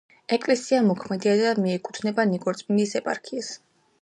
ეკლესია 0.35 0.79
მოქმედია 0.87 1.35
და 1.41 1.51
მიეკუთვნება 1.67 2.27
ნიკორწმინდის 2.33 2.97
ეპარქიას. 3.03 3.53